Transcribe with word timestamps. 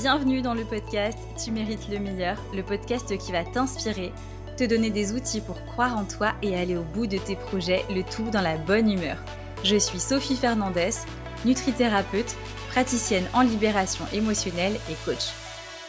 Bienvenue 0.00 0.42
dans 0.42 0.54
le 0.54 0.64
podcast 0.64 1.18
Tu 1.42 1.50
mérites 1.50 1.88
le 1.90 1.98
meilleur, 1.98 2.40
le 2.54 2.62
podcast 2.62 3.18
qui 3.18 3.32
va 3.32 3.42
t'inspirer, 3.42 4.12
te 4.56 4.62
donner 4.62 4.90
des 4.90 5.12
outils 5.12 5.40
pour 5.40 5.60
croire 5.64 5.96
en 5.98 6.04
toi 6.04 6.34
et 6.40 6.56
aller 6.56 6.76
au 6.76 6.84
bout 6.84 7.08
de 7.08 7.18
tes 7.18 7.34
projets, 7.34 7.84
le 7.90 8.04
tout 8.04 8.30
dans 8.30 8.40
la 8.40 8.56
bonne 8.58 8.88
humeur. 8.88 9.16
Je 9.64 9.74
suis 9.74 9.98
Sophie 9.98 10.36
Fernandez, 10.36 10.90
nutrithérapeute, 11.44 12.36
praticienne 12.68 13.26
en 13.34 13.40
libération 13.40 14.04
émotionnelle 14.12 14.78
et 14.88 14.94
coach. 15.04 15.32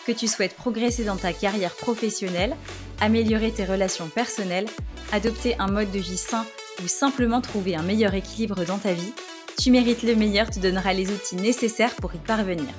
Que 0.08 0.12
tu 0.12 0.28
souhaites 0.28 0.56
progresser 0.56 1.04
dans 1.04 1.18
ta 1.18 1.32
carrière 1.32 1.76
professionnelle, 1.76 2.56
améliorer 3.00 3.52
tes 3.52 3.66
relations 3.66 4.08
personnelles, 4.08 4.68
adopter 5.12 5.56
un 5.60 5.68
mode 5.68 5.92
de 5.92 6.00
vie 6.00 6.18
sain 6.18 6.46
ou 6.84 6.88
simplement 6.88 7.42
trouver 7.42 7.76
un 7.76 7.84
meilleur 7.84 8.16
équilibre 8.16 8.66
dans 8.66 8.80
ta 8.80 8.94
vie, 8.94 9.14
Tu 9.60 9.70
mérites 9.72 10.04
le 10.04 10.16
meilleur 10.16 10.50
te 10.50 10.60
donnera 10.60 10.94
les 10.94 11.12
outils 11.12 11.36
nécessaires 11.36 11.94
pour 11.96 12.16
y 12.16 12.18
parvenir. 12.18 12.74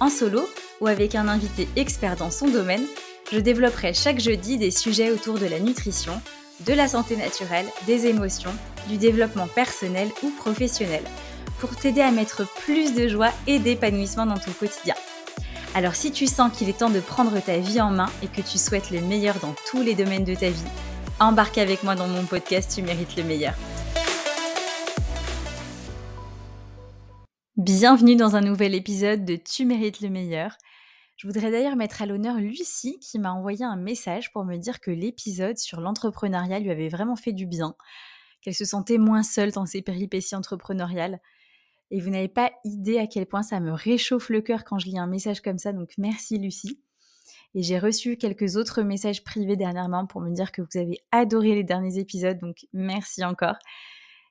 En 0.00 0.10
solo 0.10 0.48
ou 0.80 0.86
avec 0.86 1.14
un 1.14 1.28
invité 1.28 1.68
expert 1.76 2.16
dans 2.16 2.30
son 2.30 2.48
domaine, 2.48 2.84
je 3.32 3.38
développerai 3.38 3.94
chaque 3.94 4.20
jeudi 4.20 4.58
des 4.58 4.70
sujets 4.70 5.10
autour 5.10 5.38
de 5.38 5.46
la 5.46 5.60
nutrition, 5.60 6.20
de 6.66 6.72
la 6.72 6.88
santé 6.88 7.16
naturelle, 7.16 7.66
des 7.86 8.06
émotions, 8.06 8.54
du 8.88 8.96
développement 8.96 9.46
personnel 9.46 10.08
ou 10.22 10.30
professionnel, 10.30 11.02
pour 11.60 11.76
t'aider 11.76 12.00
à 12.00 12.10
mettre 12.10 12.46
plus 12.60 12.94
de 12.94 13.08
joie 13.08 13.32
et 13.46 13.58
d'épanouissement 13.58 14.26
dans 14.26 14.38
ton 14.38 14.52
quotidien. 14.52 14.94
Alors 15.74 15.94
si 15.94 16.10
tu 16.12 16.26
sens 16.26 16.56
qu'il 16.56 16.68
est 16.68 16.78
temps 16.78 16.90
de 16.90 17.00
prendre 17.00 17.38
ta 17.40 17.58
vie 17.58 17.80
en 17.80 17.90
main 17.90 18.10
et 18.22 18.26
que 18.26 18.40
tu 18.40 18.58
souhaites 18.58 18.90
le 18.90 19.00
meilleur 19.00 19.36
dans 19.40 19.54
tous 19.70 19.82
les 19.82 19.94
domaines 19.94 20.24
de 20.24 20.34
ta 20.34 20.48
vie, 20.48 20.64
embarque 21.20 21.58
avec 21.58 21.82
moi 21.82 21.94
dans 21.94 22.08
mon 22.08 22.24
podcast 22.24 22.72
Tu 22.74 22.82
mérites 22.82 23.16
le 23.16 23.24
meilleur. 23.24 23.54
Bienvenue 27.68 28.16
dans 28.16 28.34
un 28.34 28.40
nouvel 28.40 28.74
épisode 28.74 29.26
de 29.26 29.36
Tu 29.36 29.66
mérites 29.66 30.00
le 30.00 30.08
meilleur. 30.08 30.56
Je 31.18 31.26
voudrais 31.26 31.50
d'ailleurs 31.50 31.76
mettre 31.76 32.00
à 32.00 32.06
l'honneur 32.06 32.36
Lucie 32.36 32.98
qui 32.98 33.18
m'a 33.18 33.30
envoyé 33.30 33.62
un 33.62 33.76
message 33.76 34.32
pour 34.32 34.46
me 34.46 34.56
dire 34.56 34.80
que 34.80 34.90
l'épisode 34.90 35.58
sur 35.58 35.78
l'entrepreneuriat 35.78 36.60
lui 36.60 36.70
avait 36.70 36.88
vraiment 36.88 37.14
fait 37.14 37.34
du 37.34 37.44
bien, 37.44 37.76
qu'elle 38.40 38.54
se 38.54 38.64
sentait 38.64 38.96
moins 38.96 39.22
seule 39.22 39.52
dans 39.52 39.66
ses 39.66 39.82
péripéties 39.82 40.34
entrepreneuriales. 40.34 41.20
Et 41.90 42.00
vous 42.00 42.08
n'avez 42.08 42.28
pas 42.28 42.52
idée 42.64 42.98
à 42.98 43.06
quel 43.06 43.26
point 43.26 43.42
ça 43.42 43.60
me 43.60 43.72
réchauffe 43.72 44.30
le 44.30 44.40
cœur 44.40 44.64
quand 44.64 44.78
je 44.78 44.86
lis 44.86 44.98
un 44.98 45.06
message 45.06 45.42
comme 45.42 45.58
ça, 45.58 45.74
donc 45.74 45.90
merci 45.98 46.38
Lucie. 46.38 46.80
Et 47.54 47.62
j'ai 47.62 47.78
reçu 47.78 48.16
quelques 48.16 48.56
autres 48.56 48.80
messages 48.80 49.22
privés 49.24 49.56
dernièrement 49.56 50.06
pour 50.06 50.22
me 50.22 50.30
dire 50.30 50.52
que 50.52 50.62
vous 50.62 50.80
avez 50.80 51.02
adoré 51.12 51.54
les 51.54 51.64
derniers 51.64 51.98
épisodes, 51.98 52.38
donc 52.38 52.66
merci 52.72 53.22
encore. 53.26 53.56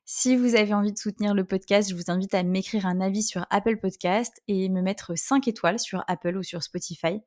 Si 0.10 0.38
vous 0.38 0.56
avez 0.56 0.74
envie 0.74 0.94
de 0.94 0.98
soutenir 0.98 1.34
le 1.34 1.44
podcast, 1.44 1.90
je 1.90 1.94
vous 1.94 2.10
invite 2.10 2.34
à 2.34 2.42
m'écrire 2.42 2.86
un 2.86 3.02
avis 3.02 3.24
sur 3.24 3.46
Apple 3.50 3.76
Podcast 3.76 4.42
et 4.48 4.70
me 4.70 4.82
mettre 4.82 5.18
5 5.18 5.50
étoiles 5.50 5.80
sur 5.80 6.06
Apple 6.08 6.38
ou 6.38 6.44
sur 6.44 6.64
Spotify. 6.64 7.20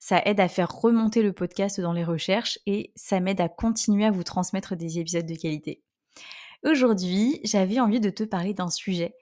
Ça 0.00 0.20
aide 0.26 0.38
à 0.38 0.48
faire 0.48 0.70
remonter 0.70 1.22
le 1.22 1.32
podcast 1.32 1.80
dans 1.80 1.94
les 1.94 2.04
recherches 2.04 2.58
et 2.66 2.92
ça 2.94 3.20
m'aide 3.20 3.40
à 3.40 3.48
continuer 3.48 4.04
à 4.04 4.10
vous 4.10 4.22
transmettre 4.22 4.76
des 4.76 4.98
épisodes 4.98 5.24
de 5.24 5.34
qualité. 5.34 5.82
Aujourd'hui, 6.62 7.40
j'avais 7.42 7.80
envie 7.80 8.00
de 8.00 8.10
te 8.10 8.24
parler 8.24 8.52
d'un 8.52 8.68
sujet 8.68 9.14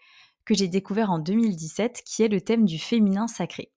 que 0.44 0.54
j'ai 0.54 0.66
découvert 0.66 1.12
en 1.12 1.20
2017 1.20 2.02
qui 2.04 2.24
est 2.24 2.28
le 2.28 2.40
thème 2.40 2.64
du 2.64 2.80
féminin 2.80 3.28
sacré. 3.28 3.72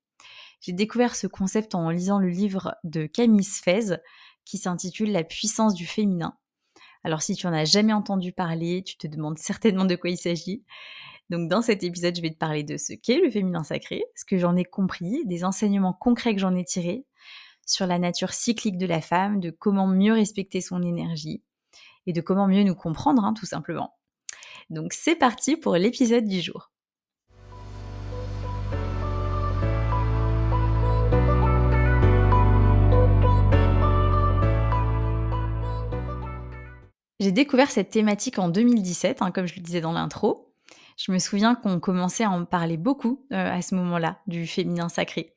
J'ai 0.61 0.73
découvert 0.73 1.15
ce 1.15 1.27
concept 1.27 1.75
en 1.75 1.91
lisant 1.91 2.17
le 2.17 2.29
livre 2.29 2.73
de 2.83 3.05
Camille 3.05 3.43
Sfez 3.43 3.97
qui 4.45 4.57
s'intitule 4.57 5.11
La 5.11 5.23
puissance 5.23 5.75
du 5.75 5.85
féminin 5.85 6.35
alors 7.05 7.21
si 7.21 7.35
tu 7.35 7.45
en 7.45 7.53
as 7.53 7.65
jamais 7.65 7.93
entendu 7.93 8.31
parler, 8.31 8.81
tu 8.81 8.97
te 8.97 9.05
demandes 9.05 9.37
certainement 9.37 9.85
de 9.85 9.95
quoi 9.95 10.09
il 10.09 10.17
s'agit. 10.17 10.63
Donc 11.29 11.49
dans 11.49 11.61
cet 11.61 11.83
épisode, 11.83 12.15
je 12.15 12.21
vais 12.23 12.31
te 12.31 12.37
parler 12.37 12.63
de 12.63 12.77
ce 12.77 12.93
qu'est 12.93 13.19
le 13.19 13.29
féminin 13.29 13.63
sacré, 13.63 14.03
ce 14.15 14.25
que 14.25 14.39
j'en 14.39 14.55
ai 14.55 14.65
compris, 14.65 15.23
des 15.25 15.43
enseignements 15.43 15.93
concrets 15.93 16.33
que 16.33 16.41
j'en 16.41 16.55
ai 16.55 16.65
tirés 16.65 17.05
sur 17.63 17.85
la 17.85 17.99
nature 17.99 18.33
cyclique 18.33 18.79
de 18.79 18.87
la 18.87 19.01
femme, 19.01 19.39
de 19.39 19.51
comment 19.51 19.85
mieux 19.85 20.13
respecter 20.13 20.61
son 20.61 20.81
énergie 20.81 21.43
et 22.07 22.13
de 22.13 22.21
comment 22.21 22.47
mieux 22.47 22.63
nous 22.63 22.75
comprendre, 22.75 23.23
hein, 23.23 23.33
tout 23.33 23.45
simplement. 23.45 23.93
Donc 24.71 24.91
c'est 24.91 25.15
parti 25.15 25.57
pour 25.57 25.75
l'épisode 25.75 26.25
du 26.25 26.41
jour. 26.41 26.71
J'ai 37.25 37.31
découvert 37.31 37.71
cette 37.71 37.89
thématique 37.89 38.37
en 38.37 38.49
2017, 38.49 39.23
hein, 39.23 39.31
comme 39.31 39.47
je 39.47 39.55
le 39.55 39.61
disais 39.63 39.81
dans 39.81 39.93
l'intro. 39.93 40.53
Je 40.95 41.11
me 41.11 41.17
souviens 41.17 41.55
qu'on 41.55 41.79
commençait 41.79 42.23
à 42.23 42.29
en 42.29 42.45
parler 42.45 42.77
beaucoup 42.77 43.25
euh, 43.33 43.51
à 43.51 43.63
ce 43.63 43.73
moment-là, 43.73 44.19
du 44.27 44.45
féminin 44.45 44.89
sacré. 44.89 45.35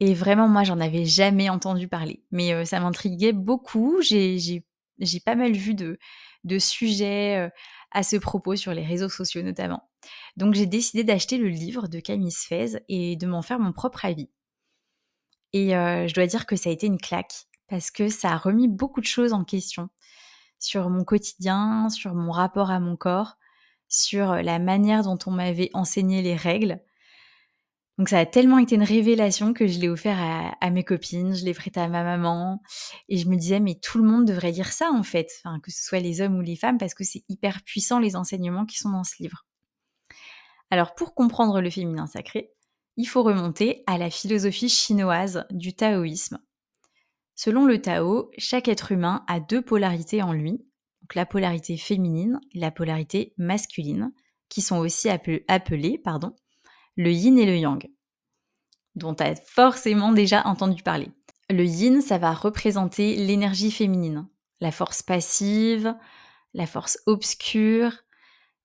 Et 0.00 0.12
vraiment, 0.12 0.48
moi, 0.48 0.64
j'en 0.64 0.78
avais 0.80 1.06
jamais 1.06 1.48
entendu 1.48 1.88
parler. 1.88 2.22
Mais 2.30 2.52
euh, 2.52 2.66
ça 2.66 2.78
m'intriguait 2.78 3.32
beaucoup. 3.32 4.02
J'ai 4.02 4.62
pas 5.24 5.34
mal 5.34 5.52
vu 5.52 5.72
de, 5.72 5.98
sujets 6.58 7.38
euh, 7.38 7.48
à 7.90 8.02
ce 8.02 8.16
propos 8.16 8.54
sur 8.54 8.74
les 8.74 8.84
réseaux 8.84 9.08
sociaux 9.08 9.40
notamment. 9.40 9.88
Donc 10.36 10.52
j'ai 10.52 10.66
décidé 10.66 11.04
d'acheter 11.04 11.38
le 11.38 11.48
livre 11.48 11.88
de 11.88 12.00
Camille 12.00 12.32
Sfez 12.32 12.82
et 12.90 13.16
de 13.16 13.26
m'en 13.26 13.40
faire 13.40 13.60
mon 13.60 13.72
propre 13.72 14.04
avis. 14.04 14.28
Et 15.54 15.70
je 15.70 16.12
dois 16.12 16.26
dire 16.26 16.44
que 16.44 16.56
ça 16.56 16.68
a 16.68 16.72
été 16.74 16.86
une 16.86 17.00
claque 17.00 17.46
parce 17.66 17.90
que 17.90 18.10
ça 18.10 18.32
a 18.32 18.36
remis 18.36 18.68
beaucoup 18.68 19.00
de 19.00 19.06
choses 19.06 19.32
en 19.32 19.42
question 19.42 19.88
sur 20.64 20.88
mon 20.90 21.04
quotidien, 21.04 21.88
sur 21.90 22.14
mon 22.14 22.30
rapport 22.30 22.70
à 22.70 22.80
mon 22.80 22.96
corps, 22.96 23.36
sur 23.88 24.34
la 24.36 24.58
manière 24.58 25.02
dont 25.02 25.18
on 25.26 25.30
m'avait 25.30 25.70
enseigné 25.74 26.22
les 26.22 26.36
règles. 26.36 26.80
Donc 27.96 28.08
ça 28.08 28.18
a 28.18 28.26
tellement 28.26 28.58
été 28.58 28.74
une 28.74 28.82
révélation 28.82 29.52
que 29.52 29.68
je 29.68 29.78
l'ai 29.78 29.88
offert 29.88 30.18
à, 30.60 30.70
mes 30.70 30.82
copines, 30.82 31.34
je 31.34 31.44
l'ai 31.44 31.54
prêté 31.54 31.78
à 31.78 31.88
ma 31.88 32.02
maman, 32.02 32.60
et 33.08 33.16
je 33.16 33.28
me 33.28 33.36
disais 33.36 33.60
mais 33.60 33.76
tout 33.76 33.98
le 33.98 34.08
monde 34.08 34.24
devrait 34.24 34.50
lire 34.50 34.72
ça 34.72 34.90
en 34.90 35.04
fait, 35.04 35.30
que 35.62 35.70
ce 35.70 35.84
soit 35.84 36.00
les 36.00 36.20
hommes 36.20 36.36
ou 36.36 36.40
les 36.40 36.56
femmes, 36.56 36.78
parce 36.78 36.94
que 36.94 37.04
c'est 37.04 37.22
hyper 37.28 37.62
puissant 37.62 38.00
les 38.00 38.16
enseignements 38.16 38.66
qui 38.66 38.78
sont 38.78 38.90
dans 38.90 39.04
ce 39.04 39.14
livre. 39.20 39.46
Alors 40.70 40.96
pour 40.96 41.14
comprendre 41.14 41.60
le 41.60 41.70
féminin 41.70 42.08
sacré, 42.08 42.50
il 42.96 43.06
faut 43.06 43.22
remonter 43.22 43.84
à 43.86 43.96
la 43.96 44.10
philosophie 44.10 44.68
chinoise 44.68 45.46
du 45.50 45.74
taoïsme, 45.74 46.38
Selon 47.34 47.64
le 47.64 47.80
Tao, 47.80 48.30
chaque 48.38 48.68
être 48.68 48.92
humain 48.92 49.24
a 49.26 49.40
deux 49.40 49.62
polarités 49.62 50.22
en 50.22 50.32
lui, 50.32 50.52
donc 51.02 51.14
la 51.14 51.26
polarité 51.26 51.76
féminine 51.76 52.40
et 52.52 52.60
la 52.60 52.70
polarité 52.70 53.34
masculine, 53.36 54.12
qui 54.48 54.62
sont 54.62 54.78
aussi 54.78 55.08
appelées 55.08 55.98
pardon, 55.98 56.34
le 56.96 57.10
yin 57.10 57.38
et 57.38 57.46
le 57.46 57.56
yang, 57.56 57.90
dont 58.94 59.14
tu 59.14 59.24
as 59.24 59.34
forcément 59.34 60.12
déjà 60.12 60.46
entendu 60.46 60.82
parler. 60.82 61.10
Le 61.50 61.64
yin, 61.64 62.00
ça 62.00 62.18
va 62.18 62.32
représenter 62.32 63.16
l'énergie 63.16 63.70
féminine, 63.70 64.28
la 64.60 64.70
force 64.70 65.02
passive, 65.02 65.94
la 66.54 66.66
force 66.66 66.98
obscure. 67.06 67.92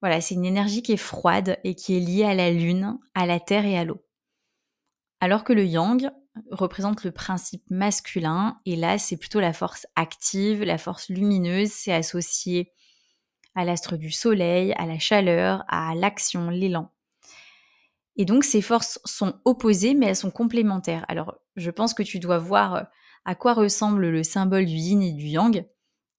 Voilà, 0.01 0.21
c'est 0.21 0.35
une 0.35 0.45
énergie 0.45 0.81
qui 0.81 0.93
est 0.93 0.97
froide 0.97 1.57
et 1.63 1.75
qui 1.75 1.97
est 1.97 1.99
liée 1.99 2.23
à 2.23 2.35
la 2.35 2.51
lune, 2.51 2.97
à 3.15 3.25
la 3.25 3.39
terre 3.39 3.65
et 3.65 3.77
à 3.77 3.83
l'eau. 3.83 4.05
Alors 5.19 5.43
que 5.43 5.51
le 5.51 5.65
yang, 5.65 6.09
représente 6.51 7.03
le 7.03 7.11
principe 7.11 7.63
masculin 7.69 8.59
et 8.65 8.75
là 8.75 8.97
c'est 8.97 9.17
plutôt 9.17 9.39
la 9.39 9.53
force 9.53 9.87
active, 9.95 10.63
la 10.63 10.77
force 10.77 11.09
lumineuse, 11.09 11.71
c'est 11.71 11.93
associé 11.93 12.71
à 13.55 13.65
l'astre 13.65 13.97
du 13.97 14.11
soleil, 14.11 14.73
à 14.77 14.85
la 14.85 14.99
chaleur, 14.99 15.63
à 15.67 15.95
l'action, 15.95 16.49
l'élan. 16.49 16.91
Et 18.15 18.25
donc 18.25 18.43
ces 18.43 18.61
forces 18.61 18.99
sont 19.05 19.39
opposées 19.45 19.93
mais 19.93 20.07
elles 20.07 20.15
sont 20.15 20.31
complémentaires. 20.31 21.05
Alors 21.07 21.35
je 21.55 21.71
pense 21.71 21.93
que 21.93 22.03
tu 22.03 22.19
dois 22.19 22.37
voir 22.37 22.87
à 23.25 23.35
quoi 23.35 23.53
ressemble 23.53 24.07
le 24.07 24.23
symbole 24.23 24.65
du 24.65 24.75
yin 24.75 25.01
et 25.01 25.13
du 25.13 25.25
yang 25.25 25.65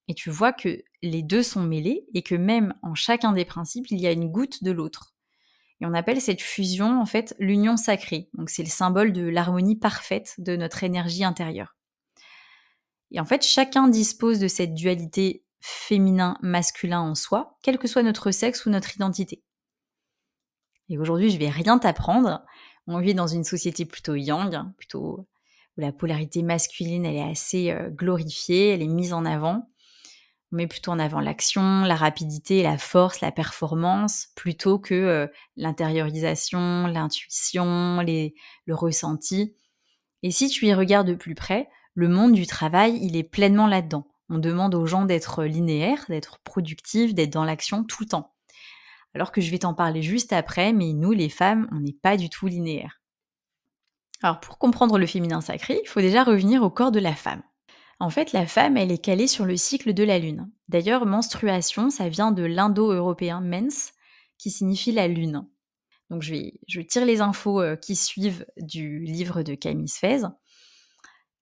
et 0.09 0.15
tu 0.15 0.31
vois 0.31 0.53
que 0.53 0.83
les 1.03 1.23
deux 1.23 1.43
sont 1.43 1.63
mêlés 1.63 2.05
et 2.15 2.23
que 2.23 2.35
même 2.35 2.75
en 2.83 2.95
chacun 2.95 3.33
des 3.33 3.45
principes 3.45 3.91
il 3.91 4.01
y 4.01 4.07
a 4.07 4.13
une 4.13 4.31
goutte 4.31 4.65
de 4.65 4.73
l'autre. 4.73 5.10
Et 5.81 5.87
on 5.87 5.95
appelle 5.95 6.21
cette 6.21 6.43
fusion 6.43 7.01
en 7.01 7.07
fait 7.07 7.35
l'union 7.39 7.77
sacrée. 7.77 8.29
Donc 8.35 8.51
c'est 8.51 8.63
le 8.63 8.69
symbole 8.69 9.13
de 9.13 9.27
l'harmonie 9.27 9.77
parfaite 9.77 10.35
de 10.39 10.57
notre 10.57 10.85
énergie 10.85 11.25
intérieure. 11.25 11.77
Et 13.13 13.21
en 13.21 13.25
fait, 13.25 13.45
chacun 13.45 13.89
dispose 13.89 14.39
de 14.39 14.49
cette 14.49 14.75
dualité 14.75 15.45
féminin-masculin 15.61 17.01
en 17.01 17.15
soi, 17.15 17.59
quel 17.63 17.79
que 17.79 17.89
soit 17.89 18.03
notre 18.03 18.31
sexe 18.31 18.67
ou 18.67 18.71
notre 18.71 18.95
identité. 18.95 19.43
Et 20.89 20.99
aujourd'hui, 20.99 21.31
je 21.31 21.39
vais 21.39 21.49
rien 21.49 21.79
t'apprendre. 21.79 22.45
On 22.87 22.99
vit 22.99 23.15
dans 23.15 23.27
une 23.27 23.45
société 23.45 23.85
plutôt 23.85 24.15
yang, 24.15 24.73
plutôt 24.77 25.27
où 25.77 25.81
la 25.81 25.93
polarité 25.93 26.43
masculine 26.43 27.05
elle 27.07 27.17
est 27.17 27.31
assez 27.31 27.71
euh, 27.71 27.91
glorifiée, 27.91 28.71
elle 28.71 28.83
est 28.83 28.89
mise 28.89 29.13
en 29.13 29.25
avant 29.25 29.71
on 30.53 30.57
met 30.57 30.67
plutôt 30.67 30.91
en 30.91 30.99
avant 30.99 31.21
l'action, 31.21 31.83
la 31.85 31.95
rapidité, 31.95 32.63
la 32.63 32.79
force, 32.79 33.21
la 33.21 33.31
performance, 33.31 34.29
plutôt 34.35 34.79
que 34.79 34.95
euh, 34.95 35.27
l'intériorisation, 35.57 36.87
l'intuition, 36.87 38.03
le 38.03 38.75
ressenti. 38.75 39.55
Et 40.23 40.31
si 40.31 40.49
tu 40.49 40.67
y 40.67 40.75
regardes 40.75 41.09
de 41.09 41.15
plus 41.15 41.35
près, 41.35 41.69
le 41.95 42.09
monde 42.09 42.33
du 42.33 42.47
travail, 42.47 42.99
il 43.03 43.17
est 43.17 43.23
pleinement 43.23 43.67
là-dedans. 43.67 44.07
On 44.29 44.39
demande 44.39 44.75
aux 44.75 44.87
gens 44.87 45.05
d'être 45.05 45.45
linéaires, 45.45 46.05
d'être 46.09 46.39
productifs, 46.45 47.15
d'être 47.15 47.33
dans 47.33 47.45
l'action 47.45 47.85
tout 47.85 48.03
le 48.03 48.09
temps. 48.09 48.35
Alors 49.15 49.33
que 49.33 49.41
je 49.41 49.51
vais 49.51 49.59
t'en 49.59 49.75
parler 49.75 50.03
juste 50.03 50.33
après, 50.33 50.73
mais 50.73 50.93
nous, 50.93 51.13
les 51.13 51.29
femmes, 51.29 51.69
on 51.73 51.81
n'est 51.81 51.97
pas 52.01 52.17
du 52.17 52.29
tout 52.29 52.47
linéaires. 52.47 53.01
Alors 54.23 54.41
pour 54.41 54.59
comprendre 54.59 54.99
le 54.99 55.07
féminin 55.07 55.41
sacré, 55.41 55.81
il 55.83 55.89
faut 55.89 56.01
déjà 56.01 56.25
revenir 56.25 56.63
au 56.63 56.71
corps 56.71 56.93
de 56.93 57.01
la 57.01 57.15
femme. 57.15 57.43
En 58.01 58.09
fait, 58.09 58.33
la 58.33 58.47
femme, 58.47 58.79
elle 58.79 58.91
est 58.91 59.05
calée 59.05 59.27
sur 59.27 59.45
le 59.45 59.59
cycle 59.59 59.93
de 59.93 60.03
la 60.03 60.19
lune. 60.19 60.51
D'ailleurs, 60.69 61.05
menstruation, 61.05 61.91
ça 61.91 62.09
vient 62.09 62.33
de 62.33 62.43
l'indo-européen 62.43 63.43
mens, 63.43 63.93
qui 64.39 64.51
signifie 64.51 64.91
la 64.91 65.07
lune. 65.07 65.47
Donc 66.09 66.23
je, 66.23 66.81
tire 66.81 67.05
les 67.05 67.21
infos 67.21 67.61
euh, 67.61 67.77
qui 67.77 67.95
suivent 67.95 68.47
du 68.57 69.01
livre 69.01 69.43
de 69.43 69.55
Camille 69.55 69.87
Sfez, 69.87 70.23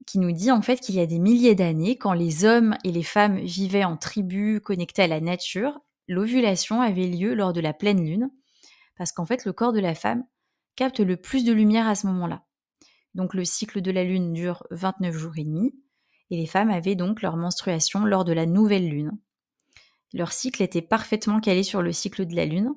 qui 0.05 0.19
nous 0.19 0.33
dit 0.33 0.51
en 0.51 0.61
fait 0.61 0.81
qu'il 0.81 0.97
y 0.97 1.01
a 1.01 1.07
des 1.07 1.21
milliers 1.21 1.55
d'années, 1.55 1.97
quand 1.97 2.13
les 2.13 2.45
hommes 2.45 2.77
et 2.85 2.91
les 2.91 3.05
femmes 3.05 3.39
vivaient 3.39 3.85
en 3.85 3.97
tribus 3.97 4.61
connectés 4.61 5.03
à 5.03 5.07
la 5.07 5.21
nature, 5.21 5.81
l'ovulation 6.09 6.83
avait 6.83 7.07
lieu 7.07 7.35
lors 7.35 7.53
de 7.53 7.61
la 7.61 7.73
pleine 7.73 8.05
lune, 8.05 8.31
parce 8.97 9.13
qu'en 9.13 9.27
fait 9.27 9.45
le 9.45 9.53
corps 9.53 9.73
de 9.73 9.81
la 9.81 9.95
femme 9.95 10.25
capte 10.77 11.01
le 11.01 11.17
plus 11.17 11.45
de 11.45 11.53
lumière 11.53 11.87
à 11.87 11.95
ce 11.95 12.07
moment-là. 12.09 12.43
Donc 13.15 13.33
le 13.33 13.45
cycle 13.45 13.81
de 13.81 13.91
la 13.91 14.05
lune 14.05 14.33
dure 14.33 14.65
29 14.71 15.15
jours 15.15 15.39
et 15.39 15.45
demi, 15.45 15.73
et 16.31 16.37
les 16.37 16.47
femmes 16.47 16.71
avaient 16.71 16.95
donc 16.95 17.23
leur 17.23 17.37
menstruation 17.37 18.05
lors 18.05 18.25
de 18.25 18.33
la 18.33 18.47
nouvelle 18.47 18.89
lune. 18.89 19.13
Leur 20.13 20.33
cycle 20.33 20.63
était 20.63 20.83
parfaitement 20.83 21.41
calé 21.41 21.63
sur 21.63 21.83
le 21.83 21.93
cycle 21.93 22.27
de 22.27 22.35
la 22.35 22.47
lune, 22.47 22.75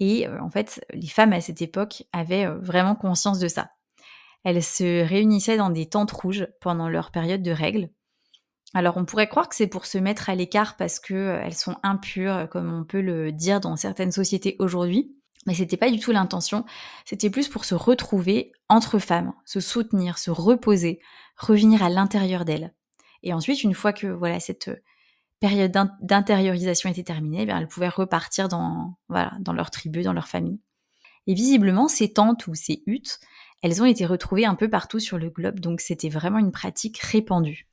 et 0.00 0.26
euh, 0.26 0.40
en 0.42 0.50
fait 0.50 0.84
les 0.92 1.06
femmes 1.06 1.32
à 1.32 1.40
cette 1.40 1.62
époque 1.62 2.04
avaient 2.12 2.46
euh, 2.46 2.58
vraiment 2.58 2.94
conscience 2.94 3.38
de 3.38 3.48
ça. 3.48 3.70
Elles 4.44 4.62
se 4.62 5.04
réunissaient 5.06 5.56
dans 5.56 5.70
des 5.70 5.88
tentes 5.88 6.12
rouges 6.12 6.48
pendant 6.60 6.88
leur 6.88 7.10
période 7.10 7.42
de 7.42 7.50
règles. 7.50 7.90
Alors 8.74 8.96
on 8.96 9.04
pourrait 9.04 9.28
croire 9.28 9.48
que 9.48 9.54
c'est 9.54 9.66
pour 9.66 9.86
se 9.86 9.98
mettre 9.98 10.30
à 10.30 10.34
l'écart 10.34 10.76
parce 10.76 11.00
qu'elles 11.00 11.16
euh, 11.16 11.50
sont 11.50 11.76
impures, 11.82 12.48
comme 12.50 12.72
on 12.72 12.84
peut 12.84 13.00
le 13.00 13.32
dire 13.32 13.60
dans 13.60 13.76
certaines 13.76 14.12
sociétés 14.12 14.56
aujourd'hui. 14.58 15.14
Mais 15.46 15.54
c'était 15.54 15.76
pas 15.78 15.90
du 15.90 15.98
tout 15.98 16.12
l'intention. 16.12 16.64
C'était 17.06 17.30
plus 17.30 17.48
pour 17.48 17.64
se 17.64 17.74
retrouver 17.74 18.52
entre 18.68 18.98
femmes, 18.98 19.32
se 19.46 19.60
soutenir, 19.60 20.18
se 20.18 20.30
reposer, 20.30 21.00
revenir 21.38 21.82
à 21.82 21.88
l'intérieur 21.88 22.44
d'elles. 22.44 22.74
Et 23.22 23.32
ensuite, 23.32 23.62
une 23.62 23.74
fois 23.74 23.92
que 23.92 24.06
voilà 24.06 24.40
cette 24.40 24.70
période 25.40 25.72
d'intériorisation 26.00 26.90
était 26.90 27.04
terminée, 27.04 27.46
eh 27.48 27.50
elles 27.50 27.68
pouvaient 27.68 27.88
repartir 27.88 28.48
dans 28.48 28.96
voilà 29.08 29.32
dans 29.40 29.52
leur 29.52 29.70
tribu, 29.70 30.02
dans 30.02 30.12
leur 30.12 30.28
famille. 30.28 30.60
Et 31.26 31.34
visiblement, 31.34 31.88
ces 31.88 32.12
tentes 32.12 32.46
ou 32.46 32.54
ces 32.54 32.82
huttes, 32.86 33.20
elles 33.62 33.82
ont 33.82 33.86
été 33.86 34.06
retrouvées 34.06 34.46
un 34.46 34.54
peu 34.54 34.68
partout 34.68 34.98
sur 34.98 35.18
le 35.18 35.30
globe, 35.30 35.60
donc 35.60 35.80
c'était 35.80 36.08
vraiment 36.08 36.38
une 36.38 36.52
pratique 36.52 36.98
répandue. 36.98 37.68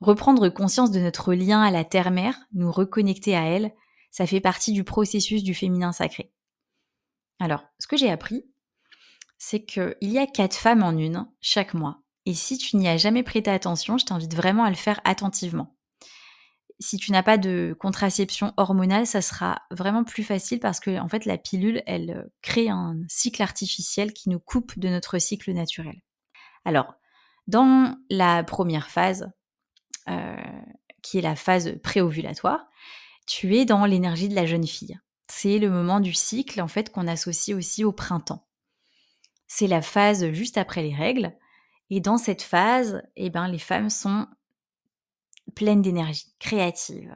Reprendre 0.00 0.48
conscience 0.48 0.90
de 0.90 1.00
notre 1.00 1.34
lien 1.34 1.60
à 1.60 1.70
la 1.70 1.84
terre-mère, 1.84 2.38
nous 2.52 2.70
reconnecter 2.70 3.36
à 3.36 3.44
elle, 3.44 3.74
ça 4.10 4.26
fait 4.26 4.40
partie 4.40 4.72
du 4.72 4.84
processus 4.84 5.42
du 5.42 5.54
féminin 5.54 5.92
sacré. 5.92 6.32
Alors, 7.40 7.64
ce 7.78 7.86
que 7.86 7.96
j'ai 7.96 8.10
appris, 8.10 8.46
c'est 9.38 9.64
qu'il 9.64 9.96
y 10.00 10.18
a 10.18 10.26
quatre 10.26 10.56
femmes 10.56 10.82
en 10.82 10.96
une 10.96 11.26
chaque 11.40 11.74
mois. 11.74 12.02
Et 12.28 12.34
si 12.34 12.58
tu 12.58 12.76
n'y 12.76 12.88
as 12.88 12.98
jamais 12.98 13.22
prêté 13.22 13.50
attention, 13.50 13.96
je 13.96 14.04
t'invite 14.04 14.34
vraiment 14.34 14.64
à 14.64 14.68
le 14.68 14.76
faire 14.76 15.00
attentivement. 15.04 15.74
Si 16.78 16.98
tu 16.98 17.10
n'as 17.10 17.22
pas 17.22 17.38
de 17.38 17.74
contraception 17.80 18.52
hormonale, 18.58 19.06
ça 19.06 19.22
sera 19.22 19.62
vraiment 19.70 20.04
plus 20.04 20.22
facile 20.22 20.60
parce 20.60 20.78
que 20.78 21.00
en 21.00 21.08
fait 21.08 21.24
la 21.24 21.38
pilule, 21.38 21.82
elle 21.86 22.10
euh, 22.10 22.22
crée 22.42 22.68
un 22.68 22.98
cycle 23.08 23.40
artificiel 23.42 24.12
qui 24.12 24.28
nous 24.28 24.40
coupe 24.40 24.78
de 24.78 24.90
notre 24.90 25.18
cycle 25.18 25.52
naturel. 25.52 26.02
Alors, 26.66 26.92
dans 27.46 27.96
la 28.10 28.44
première 28.44 28.90
phase, 28.90 29.32
euh, 30.10 30.36
qui 31.00 31.16
est 31.16 31.22
la 31.22 31.34
phase 31.34 31.78
préovulatoire, 31.82 32.66
tu 33.26 33.56
es 33.56 33.64
dans 33.64 33.86
l'énergie 33.86 34.28
de 34.28 34.34
la 34.34 34.44
jeune 34.44 34.66
fille 34.66 35.00
c'est 35.30 35.58
le 35.58 35.70
moment 35.70 36.00
du 36.00 36.12
cycle 36.12 36.60
en 36.60 36.68
fait 36.68 36.90
qu'on 36.90 37.06
associe 37.06 37.56
aussi 37.56 37.84
au 37.84 37.92
printemps. 37.92 38.46
C'est 39.46 39.66
la 39.66 39.82
phase 39.82 40.30
juste 40.32 40.58
après 40.58 40.82
les 40.82 40.94
règles 40.94 41.32
et 41.90 42.00
dans 42.00 42.18
cette 42.18 42.42
phase, 42.42 43.02
eh 43.16 43.30
ben, 43.30 43.48
les 43.48 43.58
femmes 43.58 43.90
sont 43.90 44.26
pleines 45.54 45.82
d'énergie, 45.82 46.34
créatives. 46.38 47.14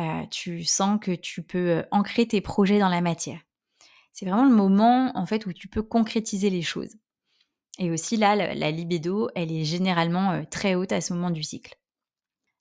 Euh, 0.00 0.24
tu 0.30 0.64
sens 0.64 0.98
que 1.00 1.12
tu 1.12 1.42
peux 1.42 1.70
euh, 1.70 1.82
ancrer 1.90 2.26
tes 2.26 2.40
projets 2.40 2.78
dans 2.78 2.88
la 2.88 3.02
matière. 3.02 3.40
C'est 4.12 4.24
vraiment 4.24 4.44
le 4.44 4.54
moment 4.54 5.12
en 5.14 5.26
fait 5.26 5.44
où 5.46 5.52
tu 5.52 5.68
peux 5.68 5.82
concrétiser 5.82 6.48
les 6.48 6.62
choses. 6.62 6.96
Et 7.78 7.90
aussi 7.90 8.16
là, 8.16 8.36
la, 8.36 8.70
libido, 8.70 9.28
elle 9.34 9.52
est 9.52 9.64
généralement 9.64 10.32
euh, 10.32 10.42
très 10.50 10.74
haute 10.74 10.92
à 10.92 11.00
ce 11.00 11.12
moment 11.12 11.30
du 11.30 11.42
cycle. 11.42 11.78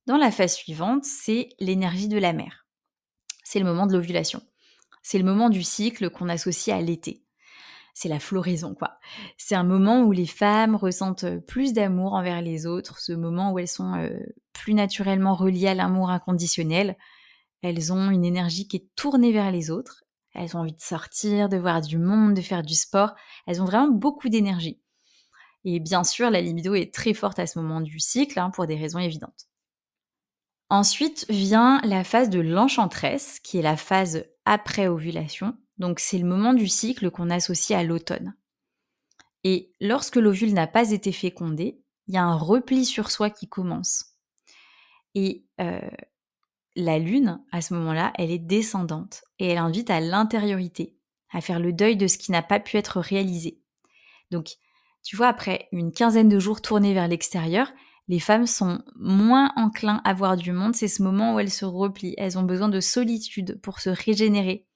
Dans 0.07 0.17
la 0.17 0.31
phase 0.31 0.55
suivante, 0.55 1.05
c'est 1.05 1.49
l'énergie 1.59 2.07
de 2.07 2.17
la 2.17 2.33
mer. 2.33 2.65
C'est 3.43 3.59
le 3.59 3.65
moment 3.65 3.87
de 3.87 3.93
l'ovulation. 3.93 4.41
C'est 5.03 5.17
le 5.17 5.23
moment 5.23 5.49
du 5.49 5.63
cycle 5.63 6.09
qu'on 6.09 6.29
associe 6.29 6.75
à 6.75 6.81
l'été. 6.81 7.20
C'est 7.93 8.09
la 8.09 8.19
floraison, 8.19 8.73
quoi. 8.73 8.97
C'est 9.37 9.55
un 9.55 9.63
moment 9.63 10.03
où 10.03 10.11
les 10.11 10.25
femmes 10.25 10.75
ressentent 10.75 11.39
plus 11.47 11.73
d'amour 11.73 12.13
envers 12.13 12.41
les 12.41 12.65
autres, 12.65 12.99
ce 12.99 13.11
moment 13.11 13.51
où 13.51 13.59
elles 13.59 13.67
sont 13.67 14.09
plus 14.53 14.73
naturellement 14.73 15.35
reliées 15.35 15.67
à 15.67 15.75
l'amour 15.75 16.09
inconditionnel. 16.09 16.97
Elles 17.61 17.93
ont 17.93 18.09
une 18.09 18.25
énergie 18.25 18.67
qui 18.67 18.77
est 18.77 18.89
tournée 18.95 19.31
vers 19.31 19.51
les 19.51 19.69
autres. 19.69 20.03
Elles 20.33 20.55
ont 20.55 20.61
envie 20.61 20.73
de 20.73 20.81
sortir, 20.81 21.49
de 21.49 21.57
voir 21.57 21.81
du 21.81 21.97
monde, 21.97 22.33
de 22.33 22.41
faire 22.41 22.63
du 22.63 22.75
sport. 22.75 23.13
Elles 23.45 23.61
ont 23.61 23.65
vraiment 23.65 23.91
beaucoup 23.91 24.29
d'énergie. 24.29 24.81
Et 25.63 25.79
bien 25.79 26.03
sûr, 26.03 26.29
la 26.29 26.41
libido 26.41 26.73
est 26.73 26.93
très 26.93 27.13
forte 27.13 27.39
à 27.39 27.45
ce 27.45 27.59
moment 27.59 27.81
du 27.81 27.99
cycle, 27.99 28.39
hein, 28.39 28.49
pour 28.49 28.65
des 28.65 28.75
raisons 28.75 28.99
évidentes. 28.99 29.47
Ensuite 30.69 31.25
vient 31.29 31.81
la 31.83 32.03
phase 32.03 32.29
de 32.29 32.39
l'enchantresse, 32.39 33.39
qui 33.41 33.57
est 33.57 33.61
la 33.61 33.77
phase 33.77 34.25
après 34.45 34.87
ovulation. 34.87 35.55
Donc 35.81 35.99
c'est 35.99 36.19
le 36.19 36.27
moment 36.27 36.53
du 36.53 36.67
cycle 36.67 37.09
qu'on 37.09 37.31
associe 37.31 37.77
à 37.77 37.83
l'automne. 37.83 38.35
Et 39.43 39.71
lorsque 39.81 40.17
l'ovule 40.17 40.53
n'a 40.53 40.67
pas 40.67 40.91
été 40.91 41.11
fécondé, 41.11 41.81
il 42.07 42.13
y 42.13 42.17
a 42.17 42.23
un 42.23 42.35
repli 42.35 42.85
sur 42.85 43.09
soi 43.09 43.31
qui 43.31 43.49
commence. 43.49 44.05
Et 45.15 45.43
euh, 45.59 45.89
la 46.75 46.99
lune, 46.99 47.43
à 47.51 47.61
ce 47.61 47.73
moment-là, 47.73 48.13
elle 48.19 48.29
est 48.29 48.37
descendante 48.37 49.23
et 49.39 49.47
elle 49.47 49.57
invite 49.57 49.89
à 49.89 49.99
l'intériorité, 49.99 50.99
à 51.31 51.41
faire 51.41 51.59
le 51.59 51.73
deuil 51.73 51.97
de 51.97 52.05
ce 52.05 52.19
qui 52.19 52.31
n'a 52.31 52.43
pas 52.43 52.59
pu 52.59 52.77
être 52.77 52.99
réalisé. 52.99 53.59
Donc, 54.29 54.57
tu 55.01 55.15
vois, 55.15 55.29
après 55.29 55.67
une 55.71 55.91
quinzaine 55.91 56.29
de 56.29 56.37
jours 56.37 56.61
tournés 56.61 56.93
vers 56.93 57.07
l'extérieur, 57.07 57.73
les 58.07 58.19
femmes 58.19 58.45
sont 58.45 58.83
moins 58.97 59.51
enclins 59.55 60.01
à 60.03 60.13
voir 60.13 60.37
du 60.37 60.51
monde. 60.51 60.75
C'est 60.75 60.87
ce 60.87 61.01
moment 61.01 61.33
où 61.33 61.39
elles 61.39 61.49
se 61.49 61.65
replient. 61.65 62.13
Elles 62.19 62.37
ont 62.37 62.43
besoin 62.43 62.69
de 62.69 62.79
solitude 62.79 63.59
pour 63.63 63.79
se 63.79 63.89
régénérer. 63.89 64.67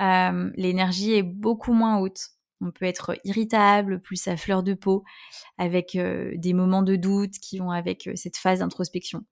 Euh, 0.00 0.50
l'énergie 0.56 1.12
est 1.12 1.22
beaucoup 1.22 1.72
moins 1.72 1.98
haute. 1.98 2.30
On 2.60 2.70
peut 2.70 2.84
être 2.84 3.16
irritable, 3.24 4.00
plus 4.00 4.28
à 4.28 4.36
fleur 4.36 4.62
de 4.62 4.74
peau, 4.74 5.04
avec 5.58 5.96
euh, 5.96 6.32
des 6.36 6.52
moments 6.52 6.82
de 6.82 6.96
doute 6.96 7.38
qui 7.40 7.58
vont 7.58 7.70
avec 7.70 8.06
euh, 8.06 8.12
cette 8.16 8.36
phase 8.36 8.58
d'introspection. 8.58 9.24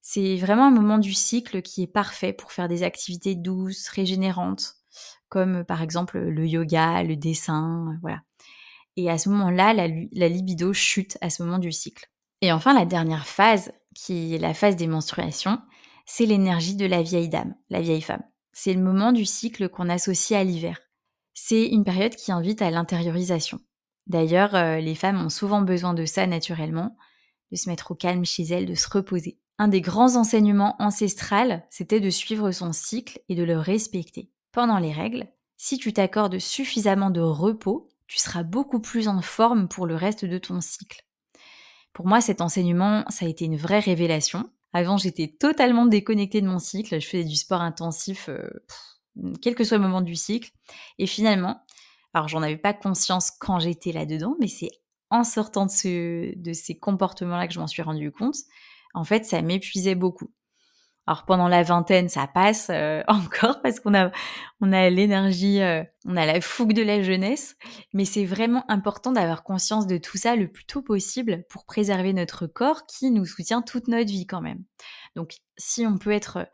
C'est 0.00 0.36
vraiment 0.36 0.66
un 0.66 0.70
moment 0.70 0.98
du 0.98 1.14
cycle 1.14 1.62
qui 1.62 1.82
est 1.82 1.92
parfait 1.92 2.32
pour 2.32 2.52
faire 2.52 2.68
des 2.68 2.82
activités 2.82 3.34
douces, 3.34 3.88
régénérantes, 3.88 4.74
comme 5.28 5.64
par 5.64 5.82
exemple 5.82 6.18
le 6.18 6.46
yoga, 6.46 7.02
le 7.02 7.16
dessin, 7.16 7.98
voilà. 8.02 8.20
Et 8.96 9.10
à 9.10 9.18
ce 9.18 9.28
moment-là, 9.30 9.72
la 9.72 10.28
libido 10.28 10.72
chute 10.72 11.18
à 11.20 11.30
ce 11.30 11.42
moment 11.42 11.58
du 11.58 11.72
cycle. 11.72 12.08
Et 12.42 12.52
enfin, 12.52 12.74
la 12.74 12.84
dernière 12.84 13.26
phase, 13.26 13.72
qui 13.94 14.34
est 14.34 14.38
la 14.38 14.54
phase 14.54 14.76
des 14.76 14.86
menstruations, 14.86 15.58
c'est 16.06 16.26
l'énergie 16.26 16.76
de 16.76 16.86
la 16.86 17.02
vieille 17.02 17.28
dame, 17.30 17.54
la 17.70 17.80
vieille 17.80 18.02
femme. 18.02 18.22
C'est 18.56 18.72
le 18.72 18.80
moment 18.80 19.10
du 19.10 19.24
cycle 19.26 19.68
qu'on 19.68 19.88
associe 19.88 20.40
à 20.40 20.44
l'hiver. 20.44 20.80
C'est 21.34 21.66
une 21.66 21.82
période 21.82 22.14
qui 22.14 22.30
invite 22.30 22.62
à 22.62 22.70
l'intériorisation. 22.70 23.58
D'ailleurs, 24.06 24.54
euh, 24.54 24.78
les 24.78 24.94
femmes 24.94 25.20
ont 25.20 25.28
souvent 25.28 25.60
besoin 25.60 25.92
de 25.92 26.04
ça 26.06 26.26
naturellement, 26.28 26.96
de 27.50 27.56
se 27.56 27.68
mettre 27.68 27.90
au 27.90 27.94
calme 27.96 28.24
chez 28.24 28.44
elles, 28.44 28.66
de 28.66 28.76
se 28.76 28.88
reposer. 28.88 29.40
Un 29.58 29.66
des 29.66 29.80
grands 29.80 30.14
enseignements 30.14 30.76
ancestraux, 30.78 31.60
c'était 31.68 31.98
de 31.98 32.10
suivre 32.10 32.52
son 32.52 32.72
cycle 32.72 33.20
et 33.28 33.34
de 33.34 33.42
le 33.42 33.58
respecter. 33.58 34.30
Pendant 34.52 34.78
les 34.78 34.92
règles, 34.92 35.26
si 35.56 35.76
tu 35.76 35.92
t'accordes 35.92 36.38
suffisamment 36.38 37.10
de 37.10 37.20
repos, 37.20 37.88
tu 38.06 38.18
seras 38.18 38.44
beaucoup 38.44 38.80
plus 38.80 39.08
en 39.08 39.20
forme 39.20 39.66
pour 39.66 39.86
le 39.86 39.96
reste 39.96 40.24
de 40.24 40.38
ton 40.38 40.60
cycle. 40.60 41.04
Pour 41.92 42.06
moi, 42.06 42.20
cet 42.20 42.40
enseignement, 42.40 43.04
ça 43.08 43.26
a 43.26 43.28
été 43.28 43.46
une 43.46 43.56
vraie 43.56 43.80
révélation. 43.80 44.48
Avant, 44.74 44.98
j'étais 44.98 45.28
totalement 45.28 45.86
déconnectée 45.86 46.42
de 46.42 46.48
mon 46.48 46.58
cycle. 46.58 47.00
Je 47.00 47.06
faisais 47.06 47.24
du 47.24 47.36
sport 47.36 47.62
intensif, 47.62 48.28
euh, 48.28 48.50
quel 49.40 49.54
que 49.54 49.64
soit 49.64 49.78
le 49.78 49.84
moment 49.84 50.02
du 50.02 50.16
cycle. 50.16 50.50
Et 50.98 51.06
finalement, 51.06 51.62
alors 52.12 52.28
j'en 52.28 52.42
avais 52.42 52.58
pas 52.58 52.74
conscience 52.74 53.30
quand 53.30 53.60
j'étais 53.60 53.92
là-dedans, 53.92 54.36
mais 54.40 54.48
c'est 54.48 54.70
en 55.10 55.24
sortant 55.24 55.66
de, 55.66 56.34
de 56.36 56.52
ces 56.52 56.76
comportements-là 56.76 57.46
que 57.46 57.54
je 57.54 57.60
m'en 57.60 57.68
suis 57.68 57.82
rendu 57.82 58.10
compte. 58.10 58.36
En 58.94 59.04
fait, 59.04 59.24
ça 59.24 59.40
m'épuisait 59.42 59.94
beaucoup. 59.94 60.30
Alors 61.06 61.24
pendant 61.24 61.48
la 61.48 61.62
vingtaine, 61.62 62.08
ça 62.08 62.26
passe 62.26 62.68
euh, 62.70 63.02
encore 63.08 63.60
parce 63.60 63.80
qu'on 63.80 63.94
a 63.94 64.10
on 64.60 64.72
a 64.72 64.88
l'énergie, 64.88 65.60
euh, 65.60 65.82
on 66.06 66.16
a 66.16 66.24
la 66.24 66.40
fougue 66.40 66.72
de 66.72 66.82
la 66.82 67.02
jeunesse, 67.02 67.56
mais 67.92 68.04
c'est 68.04 68.24
vraiment 68.24 68.64
important 68.70 69.12
d'avoir 69.12 69.42
conscience 69.42 69.86
de 69.86 69.98
tout 69.98 70.16
ça 70.16 70.36
le 70.36 70.48
plus 70.48 70.64
tôt 70.64 70.82
possible 70.82 71.44
pour 71.50 71.66
préserver 71.66 72.12
notre 72.12 72.46
corps 72.46 72.86
qui 72.86 73.10
nous 73.10 73.26
soutient 73.26 73.60
toute 73.60 73.88
notre 73.88 74.10
vie 74.10 74.26
quand 74.26 74.40
même. 74.40 74.64
Donc 75.14 75.34
si 75.58 75.86
on 75.86 75.98
peut 75.98 76.12
être 76.12 76.48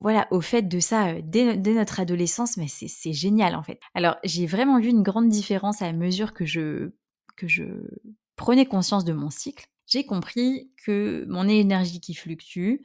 voilà, 0.00 0.28
au 0.30 0.42
fait 0.42 0.62
de 0.62 0.80
ça 0.80 1.08
euh, 1.08 1.20
dès, 1.22 1.56
dès 1.56 1.72
notre 1.72 2.00
adolescence, 2.00 2.58
mais 2.58 2.68
c'est 2.68 3.12
génial 3.14 3.54
en 3.54 3.62
fait. 3.62 3.80
Alors 3.94 4.16
j'ai 4.24 4.46
vraiment 4.46 4.78
vu 4.78 4.88
une 4.88 5.02
grande 5.02 5.30
différence 5.30 5.80
à 5.80 5.90
mesure 5.92 6.34
que 6.34 6.44
je 6.44 6.90
que 7.36 7.48
je 7.48 7.64
prenais 8.36 8.66
conscience 8.66 9.04
de 9.04 9.12
mon 9.12 9.30
cycle, 9.30 9.66
j'ai 9.86 10.04
compris 10.04 10.70
que 10.84 11.24
mon 11.28 11.48
énergie 11.48 12.00
qui 12.00 12.14
fluctue, 12.14 12.76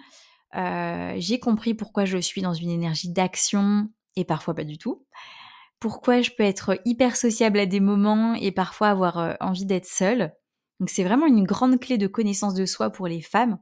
euh, 0.55 1.13
j'ai 1.17 1.39
compris 1.39 1.73
pourquoi 1.73 2.05
je 2.05 2.17
suis 2.17 2.41
dans 2.41 2.53
une 2.53 2.69
énergie 2.69 3.09
d'action 3.09 3.89
et 4.15 4.25
parfois 4.25 4.53
pas 4.53 4.63
du 4.63 4.77
tout. 4.77 5.05
Pourquoi 5.79 6.21
je 6.21 6.31
peux 6.31 6.43
être 6.43 6.79
hyper 6.85 7.15
sociable 7.15 7.59
à 7.59 7.65
des 7.65 7.79
moments 7.79 8.33
et 8.33 8.51
parfois 8.51 8.89
avoir 8.89 9.17
euh, 9.19 9.33
envie 9.39 9.65
d'être 9.65 9.85
seule. 9.85 10.33
Donc 10.79 10.89
c'est 10.89 11.03
vraiment 11.03 11.25
une 11.25 11.45
grande 11.45 11.79
clé 11.79 11.97
de 11.97 12.07
connaissance 12.07 12.53
de 12.53 12.65
soi 12.65 12.89
pour 12.89 13.07
les 13.07 13.21
femmes 13.21 13.59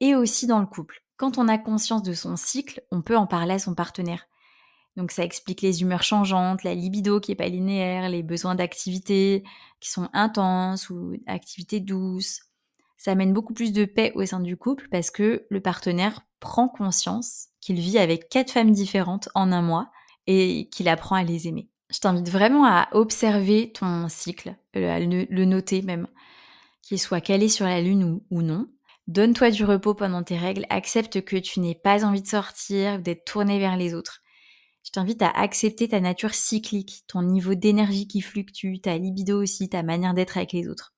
et 0.00 0.14
aussi 0.14 0.46
dans 0.46 0.60
le 0.60 0.66
couple. 0.66 1.02
Quand 1.16 1.38
on 1.38 1.48
a 1.48 1.58
conscience 1.58 2.02
de 2.02 2.14
son 2.14 2.36
cycle, 2.36 2.82
on 2.90 3.02
peut 3.02 3.16
en 3.16 3.26
parler 3.26 3.54
à 3.54 3.58
son 3.58 3.74
partenaire. 3.74 4.26
Donc 4.96 5.12
ça 5.12 5.24
explique 5.24 5.62
les 5.62 5.82
humeurs 5.82 6.02
changeantes, 6.02 6.64
la 6.64 6.74
libido 6.74 7.20
qui 7.20 7.32
est 7.32 7.36
pas 7.36 7.48
linéaire, 7.48 8.08
les 8.08 8.22
besoins 8.22 8.54
d'activité 8.54 9.44
qui 9.78 9.90
sont 9.90 10.08
intenses 10.12 10.90
ou 10.90 11.12
activités 11.26 11.80
douces. 11.80 12.40
Ça 12.96 13.12
amène 13.12 13.32
beaucoup 13.32 13.54
plus 13.54 13.72
de 13.72 13.84
paix 13.84 14.12
au 14.14 14.26
sein 14.26 14.40
du 14.40 14.56
couple 14.56 14.88
parce 14.90 15.10
que 15.10 15.46
le 15.48 15.60
partenaire 15.60 16.22
prend 16.40 16.68
conscience 16.68 17.48
qu'il 17.60 17.78
vit 17.78 17.98
avec 17.98 18.28
quatre 18.28 18.50
femmes 18.50 18.72
différentes 18.72 19.28
en 19.34 19.52
un 19.52 19.62
mois 19.62 19.90
et 20.26 20.68
qu'il 20.70 20.88
apprend 20.88 21.16
à 21.16 21.22
les 21.22 21.48
aimer. 21.48 21.68
Je 21.90 21.98
t'invite 21.98 22.28
vraiment 22.28 22.64
à 22.64 22.88
observer 22.92 23.72
ton 23.72 24.08
cycle, 24.08 24.54
à 24.74 25.00
le 25.00 25.44
noter 25.44 25.82
même, 25.82 26.06
qu'il 26.82 26.98
soit 26.98 27.20
calé 27.20 27.48
sur 27.48 27.66
la 27.66 27.80
lune 27.80 28.20
ou, 28.30 28.42
non. 28.42 28.66
Donne-toi 29.08 29.50
du 29.50 29.64
repos 29.64 29.94
pendant 29.94 30.22
tes 30.22 30.38
règles, 30.38 30.66
accepte 30.70 31.22
que 31.22 31.36
tu 31.36 31.60
n'aies 31.60 31.74
pas 31.74 32.04
envie 32.04 32.22
de 32.22 32.28
sortir 32.28 33.00
d'être 33.00 33.24
tourné 33.24 33.58
vers 33.58 33.76
les 33.76 33.92
autres. 33.92 34.22
Je 34.84 34.92
t'invite 34.92 35.20
à 35.20 35.30
accepter 35.30 35.88
ta 35.88 36.00
nature 36.00 36.34
cyclique, 36.34 37.02
ton 37.06 37.22
niveau 37.22 37.54
d'énergie 37.54 38.06
qui 38.06 38.20
fluctue, 38.20 38.80
ta 38.80 38.96
libido 38.96 39.42
aussi, 39.42 39.68
ta 39.68 39.82
manière 39.82 40.14
d'être 40.14 40.36
avec 40.36 40.52
les 40.52 40.68
autres. 40.68 40.94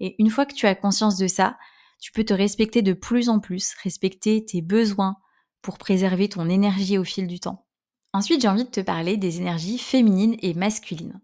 Et 0.00 0.16
une 0.18 0.30
fois 0.30 0.44
que 0.44 0.54
tu 0.54 0.66
as 0.66 0.74
conscience 0.74 1.16
de 1.16 1.28
ça, 1.28 1.56
tu 2.02 2.10
peux 2.10 2.24
te 2.24 2.34
respecter 2.34 2.82
de 2.82 2.94
plus 2.94 3.28
en 3.28 3.38
plus, 3.38 3.74
respecter 3.80 4.44
tes 4.44 4.60
besoins 4.60 5.16
pour 5.62 5.78
préserver 5.78 6.28
ton 6.28 6.48
énergie 6.48 6.98
au 6.98 7.04
fil 7.04 7.28
du 7.28 7.38
temps. 7.38 7.64
Ensuite, 8.12 8.42
j'ai 8.42 8.48
envie 8.48 8.64
de 8.64 8.70
te 8.70 8.80
parler 8.80 9.16
des 9.16 9.38
énergies 9.38 9.78
féminines 9.78 10.36
et 10.42 10.52
masculines. 10.52 11.20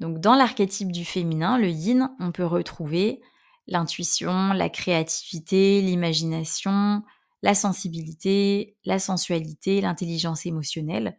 Donc 0.00 0.18
dans 0.18 0.34
l'archétype 0.34 0.92
du 0.92 1.04
féminin, 1.04 1.58
le 1.58 1.68
yin, 1.68 2.10
on 2.20 2.32
peut 2.32 2.46
retrouver 2.46 3.20
l'intuition, 3.66 4.54
la 4.54 4.70
créativité, 4.70 5.82
l'imagination, 5.82 7.02
la 7.42 7.54
sensibilité, 7.54 8.78
la 8.86 8.98
sensualité, 8.98 9.82
l'intelligence 9.82 10.46
émotionnelle. 10.46 11.18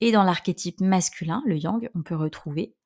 Et 0.00 0.12
dans 0.12 0.22
l'archétype 0.22 0.80
masculin, 0.80 1.42
le 1.46 1.56
yang, 1.56 1.90
on 1.96 2.04
peut 2.04 2.14
retrouver 2.14 2.76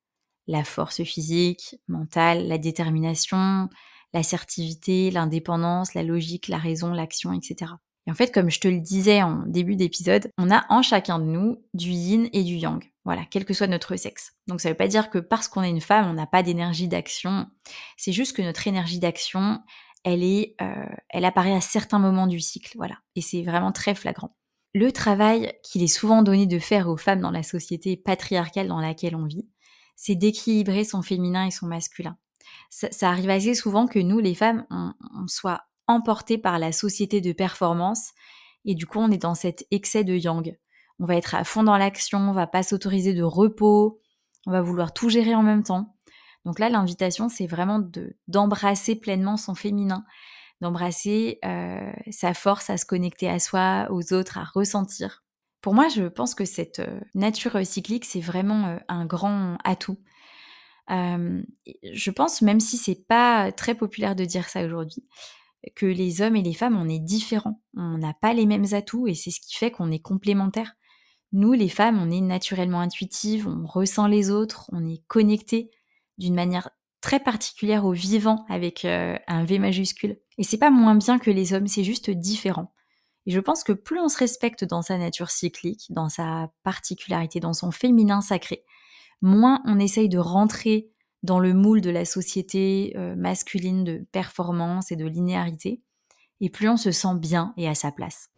la 0.46 0.64
force 0.64 1.02
physique, 1.02 1.76
mentale, 1.86 2.48
la 2.48 2.56
détermination, 2.56 3.68
l'assertivité, 4.12 5.10
l'indépendance, 5.10 5.94
la 5.94 6.02
logique, 6.02 6.48
la 6.48 6.58
raison, 6.58 6.92
l'action, 6.92 7.32
etc. 7.32 7.72
Et 8.06 8.10
en 8.10 8.14
fait, 8.14 8.32
comme 8.32 8.50
je 8.50 8.58
te 8.58 8.68
le 8.68 8.80
disais 8.80 9.22
en 9.22 9.44
début 9.46 9.76
d'épisode, 9.76 10.30
on 10.38 10.50
a 10.50 10.64
en 10.70 10.80
chacun 10.80 11.18
de 11.18 11.24
nous 11.24 11.62
du 11.74 11.90
yin 11.90 12.28
et 12.32 12.42
du 12.42 12.54
yang. 12.54 12.82
Voilà, 13.04 13.24
quel 13.30 13.44
que 13.44 13.52
soit 13.52 13.66
notre 13.66 13.96
sexe. 13.96 14.32
Donc 14.46 14.60
ça 14.60 14.68
ne 14.68 14.72
veut 14.72 14.78
pas 14.78 14.88
dire 14.88 15.10
que 15.10 15.18
parce 15.18 15.48
qu'on 15.48 15.62
est 15.62 15.70
une 15.70 15.82
femme, 15.82 16.08
on 16.08 16.14
n'a 16.14 16.26
pas 16.26 16.42
d'énergie 16.42 16.88
d'action. 16.88 17.46
C'est 17.96 18.12
juste 18.12 18.34
que 18.34 18.42
notre 18.42 18.66
énergie 18.66 18.98
d'action, 18.98 19.60
elle 20.04 20.22
est, 20.22 20.56
euh, 20.62 20.86
elle 21.10 21.26
apparaît 21.26 21.54
à 21.54 21.60
certains 21.60 21.98
moments 21.98 22.26
du 22.26 22.40
cycle. 22.40 22.72
Voilà, 22.76 22.96
et 23.14 23.20
c'est 23.20 23.42
vraiment 23.42 23.72
très 23.72 23.94
flagrant. 23.94 24.34
Le 24.74 24.90
travail 24.92 25.52
qu'il 25.62 25.82
est 25.82 25.86
souvent 25.86 26.22
donné 26.22 26.46
de 26.46 26.58
faire 26.58 26.88
aux 26.88 26.96
femmes 26.96 27.20
dans 27.20 27.30
la 27.30 27.42
société 27.42 27.96
patriarcale 27.96 28.68
dans 28.68 28.80
laquelle 28.80 29.16
on 29.16 29.26
vit, 29.26 29.48
c'est 29.96 30.14
d'équilibrer 30.14 30.84
son 30.84 31.02
féminin 31.02 31.46
et 31.46 31.50
son 31.50 31.66
masculin. 31.66 32.16
Ça, 32.70 33.08
arrive 33.08 33.30
assez 33.30 33.54
souvent 33.54 33.86
que 33.86 33.98
nous, 33.98 34.18
les 34.18 34.34
femmes, 34.34 34.66
on, 34.70 34.92
soit 35.26 35.62
emportées 35.86 36.38
par 36.38 36.58
la 36.58 36.72
société 36.72 37.20
de 37.20 37.32
performance 37.32 38.12
et 38.64 38.74
du 38.74 38.86
coup, 38.86 38.98
on 38.98 39.10
est 39.10 39.22
dans 39.22 39.34
cet 39.34 39.66
excès 39.70 40.04
de 40.04 40.14
yang. 40.14 40.56
On 40.98 41.06
va 41.06 41.16
être 41.16 41.34
à 41.34 41.44
fond 41.44 41.62
dans 41.62 41.78
l'action, 41.78 42.18
on 42.18 42.32
va 42.32 42.46
pas 42.46 42.62
s'autoriser 42.62 43.14
de 43.14 43.22
repos, 43.22 44.00
on 44.46 44.50
va 44.50 44.60
vouloir 44.60 44.92
tout 44.92 45.08
gérer 45.08 45.34
en 45.34 45.42
même 45.42 45.62
temps. 45.62 45.94
Donc 46.44 46.58
là, 46.58 46.68
l'invitation, 46.68 47.28
c'est 47.28 47.46
vraiment 47.46 47.78
de 47.78 48.16
d'embrasser 48.26 48.96
pleinement 48.96 49.36
son 49.36 49.54
féminin, 49.54 50.04
d'embrasser 50.60 51.38
euh, 51.44 51.92
sa 52.10 52.34
force 52.34 52.70
à 52.70 52.76
se 52.76 52.84
connecter 52.84 53.28
à 53.28 53.38
soi, 53.38 53.88
aux 53.90 54.12
autres, 54.12 54.38
à 54.38 54.44
ressentir. 54.44 55.24
Pour 55.60 55.74
moi, 55.74 55.88
je 55.88 56.04
pense 56.04 56.34
que 56.34 56.44
cette 56.44 56.78
euh, 56.78 57.00
nature 57.14 57.64
cyclique, 57.66 58.04
c'est 58.04 58.20
vraiment 58.20 58.66
euh, 58.66 58.76
un 58.88 59.06
grand 59.06 59.58
atout. 59.64 59.98
Je 60.88 62.10
pense, 62.10 62.42
même 62.42 62.60
si 62.60 62.76
c'est 62.76 63.06
pas 63.06 63.52
très 63.52 63.74
populaire 63.74 64.16
de 64.16 64.24
dire 64.24 64.48
ça 64.48 64.64
aujourd'hui, 64.64 65.04
que 65.74 65.86
les 65.86 66.22
hommes 66.22 66.36
et 66.36 66.42
les 66.42 66.54
femmes, 66.54 66.76
on 66.76 66.88
est 66.88 66.98
différents. 66.98 67.60
On 67.76 67.98
n'a 67.98 68.14
pas 68.14 68.32
les 68.32 68.46
mêmes 68.46 68.66
atouts 68.72 69.06
et 69.06 69.14
c'est 69.14 69.30
ce 69.30 69.40
qui 69.40 69.56
fait 69.56 69.70
qu'on 69.70 69.90
est 69.90 69.98
complémentaires. 69.98 70.74
Nous, 71.32 71.52
les 71.52 71.68
femmes, 71.68 72.00
on 72.00 72.10
est 72.10 72.22
naturellement 72.22 72.80
intuitives, 72.80 73.46
on 73.48 73.66
ressent 73.66 74.06
les 74.06 74.30
autres, 74.30 74.70
on 74.72 74.86
est 74.86 75.02
connecté 75.08 75.70
d'une 76.16 76.34
manière 76.34 76.70
très 77.00 77.20
particulière 77.20 77.84
au 77.84 77.92
vivant 77.92 78.46
avec 78.48 78.84
un 78.84 79.44
V 79.44 79.58
majuscule. 79.58 80.18
Et 80.38 80.42
c'est 80.42 80.58
pas 80.58 80.70
moins 80.70 80.94
bien 80.94 81.18
que 81.18 81.30
les 81.30 81.52
hommes, 81.52 81.66
c'est 81.66 81.84
juste 81.84 82.10
différent. 82.10 82.72
Et 83.26 83.30
je 83.30 83.40
pense 83.40 83.62
que 83.62 83.72
plus 83.72 84.00
on 84.00 84.08
se 84.08 84.16
respecte 84.16 84.64
dans 84.64 84.80
sa 84.80 84.96
nature 84.96 85.30
cyclique, 85.30 85.86
dans 85.90 86.08
sa 86.08 86.50
particularité, 86.62 87.40
dans 87.40 87.52
son 87.52 87.70
féminin 87.70 88.22
sacré, 88.22 88.64
moins 89.22 89.60
on 89.64 89.78
essaye 89.78 90.08
de 90.08 90.18
rentrer 90.18 90.90
dans 91.22 91.40
le 91.40 91.52
moule 91.52 91.80
de 91.80 91.90
la 91.90 92.04
société 92.04 92.94
euh, 92.96 93.16
masculine 93.16 93.84
de 93.84 94.06
performance 94.12 94.92
et 94.92 94.96
de 94.96 95.06
linéarité, 95.06 95.82
et 96.40 96.50
plus 96.50 96.68
on 96.68 96.76
se 96.76 96.92
sent 96.92 97.16
bien 97.16 97.52
et 97.56 97.68
à 97.68 97.74
sa 97.74 97.90
place. 97.90 98.30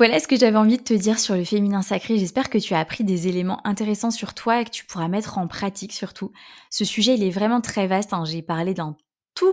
Voilà 0.00 0.18
ce 0.18 0.26
que 0.26 0.36
j'avais 0.36 0.56
envie 0.56 0.78
de 0.78 0.82
te 0.82 0.94
dire 0.94 1.18
sur 1.18 1.36
le 1.36 1.44
féminin 1.44 1.82
sacré. 1.82 2.16
J'espère 2.16 2.48
que 2.48 2.56
tu 2.56 2.72
as 2.72 2.78
appris 2.78 3.04
des 3.04 3.28
éléments 3.28 3.60
intéressants 3.66 4.10
sur 4.10 4.32
toi 4.32 4.62
et 4.62 4.64
que 4.64 4.70
tu 4.70 4.86
pourras 4.86 5.08
mettre 5.08 5.36
en 5.36 5.46
pratique 5.46 5.92
surtout. 5.92 6.32
Ce 6.70 6.86
sujet, 6.86 7.16
il 7.16 7.22
est 7.22 7.28
vraiment 7.28 7.60
très 7.60 7.86
vaste. 7.86 8.14
Hein. 8.14 8.24
J'ai 8.24 8.40
parlé 8.40 8.72
d'un 8.72 8.96